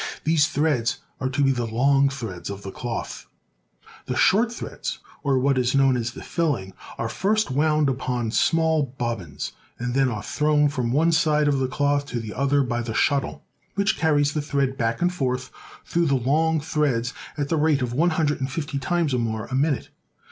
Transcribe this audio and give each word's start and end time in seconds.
These 0.23 0.47
threads 0.47 0.97
are 1.19 1.29
to 1.29 1.43
be 1.43 1.51
the 1.51 1.67
long 1.67 2.09
threads 2.09 2.49
of 2.49 2.63
the 2.63 2.71
cloth. 2.71 3.27
The 4.07 4.15
short 4.15 4.51
threads, 4.51 4.97
or 5.21 5.37
what 5.37 5.59
is 5.59 5.75
known 5.75 5.95
as 5.95 6.09
the 6.13 6.23
filling, 6.23 6.73
are 6.97 7.07
first 7.07 7.51
wound 7.51 7.87
upon 7.87 8.31
small 8.31 8.81
bobbins, 8.97 9.51
and 9.77 9.93
then 9.93 10.09
are 10.09 10.23
thrown 10.23 10.69
from 10.69 10.91
one 10.91 11.11
side 11.11 11.47
of 11.47 11.59
the 11.59 11.67
cloth 11.67 12.07
to 12.07 12.19
the 12.19 12.33
other 12.33 12.63
by 12.63 12.81
the 12.81 12.95
shuttle, 12.95 13.43
which 13.75 13.95
carries 13.95 14.33
the 14.33 14.41
thread 14.41 14.75
back 14.75 15.03
and 15.03 15.13
forth 15.13 15.51
through 15.85 16.07
the 16.07 16.15
long 16.15 16.59
threads 16.59 17.13
at 17.37 17.49
the 17.49 17.55
rate 17.57 17.83
of 17.83 17.93
one 17.93 18.09
hundred 18.09 18.39
and 18.39 18.49
fifty 18.51 18.79
times 18.79 19.13
or 19.13 19.19
more 19.19 19.45
a 19.51 19.53
min 19.53 19.75
ute. 19.75 19.89